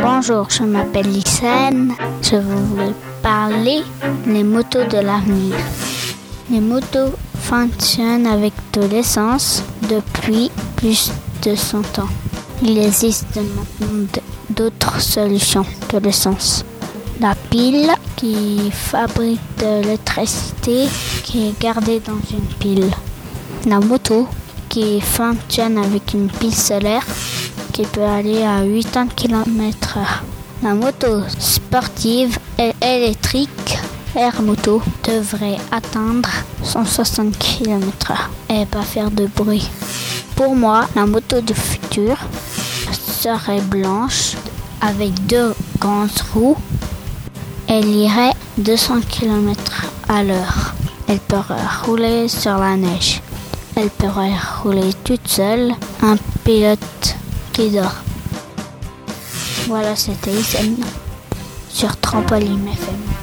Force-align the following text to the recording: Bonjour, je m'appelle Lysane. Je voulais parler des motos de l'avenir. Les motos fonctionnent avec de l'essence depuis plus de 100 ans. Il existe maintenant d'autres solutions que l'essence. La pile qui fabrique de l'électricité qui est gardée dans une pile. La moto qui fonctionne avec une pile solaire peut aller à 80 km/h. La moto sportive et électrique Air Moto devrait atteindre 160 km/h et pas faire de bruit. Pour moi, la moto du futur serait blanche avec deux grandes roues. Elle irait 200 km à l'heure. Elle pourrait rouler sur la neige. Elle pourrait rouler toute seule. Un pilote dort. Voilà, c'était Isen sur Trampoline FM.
Bonjour, 0.00 0.48
je 0.48 0.62
m'appelle 0.62 1.10
Lysane. 1.10 1.92
Je 2.22 2.36
voulais 2.36 2.94
parler 3.22 3.82
des 4.26 4.44
motos 4.44 4.84
de 4.84 4.98
l'avenir. 4.98 5.56
Les 6.50 6.60
motos 6.60 7.14
fonctionnent 7.40 8.26
avec 8.26 8.52
de 8.74 8.82
l'essence 8.82 9.62
depuis 9.88 10.50
plus 10.76 11.10
de 11.42 11.54
100 11.54 11.98
ans. 11.98 12.08
Il 12.62 12.78
existe 12.78 13.26
maintenant 13.36 14.06
d'autres 14.50 15.00
solutions 15.00 15.66
que 15.88 15.96
l'essence. 15.96 16.64
La 17.20 17.34
pile 17.50 17.90
qui 18.16 18.70
fabrique 18.70 19.40
de 19.58 19.82
l'électricité 19.82 20.86
qui 21.24 21.48
est 21.48 21.60
gardée 21.60 22.00
dans 22.00 22.20
une 22.30 22.46
pile. 22.60 22.90
La 23.66 23.80
moto 23.80 24.28
qui 24.68 25.00
fonctionne 25.00 25.78
avec 25.78 26.14
une 26.14 26.28
pile 26.28 26.54
solaire 26.54 27.04
peut 27.86 28.02
aller 28.02 28.42
à 28.42 28.60
80 28.60 29.08
km/h. 29.14 29.98
La 30.62 30.74
moto 30.74 31.22
sportive 31.38 32.38
et 32.58 32.72
électrique 32.82 33.78
Air 34.16 34.42
Moto 34.42 34.82
devrait 35.04 35.58
atteindre 35.70 36.28
160 36.64 37.38
km/h 37.38 38.16
et 38.48 38.66
pas 38.66 38.82
faire 38.82 39.10
de 39.10 39.26
bruit. 39.26 39.68
Pour 40.34 40.56
moi, 40.56 40.88
la 40.96 41.06
moto 41.06 41.40
du 41.40 41.54
futur 41.54 42.16
serait 42.90 43.60
blanche 43.60 44.34
avec 44.80 45.26
deux 45.26 45.54
grandes 45.78 46.10
roues. 46.34 46.56
Elle 47.68 47.88
irait 47.88 48.32
200 48.56 49.00
km 49.08 49.86
à 50.08 50.24
l'heure. 50.24 50.74
Elle 51.06 51.20
pourrait 51.20 51.56
rouler 51.84 52.28
sur 52.28 52.58
la 52.58 52.76
neige. 52.76 53.20
Elle 53.76 53.90
pourrait 53.90 54.32
rouler 54.62 54.92
toute 55.04 55.28
seule. 55.28 55.72
Un 56.02 56.16
pilote 56.44 57.17
dort. 57.66 57.94
Voilà, 59.66 59.96
c'était 59.96 60.30
Isen 60.30 60.76
sur 61.68 61.96
Trampoline 61.96 62.68
FM. 62.68 63.17